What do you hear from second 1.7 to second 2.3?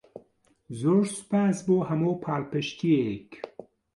هەموو